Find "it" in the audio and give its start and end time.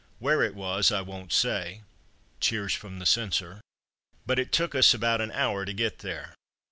0.41-0.55, 4.39-4.51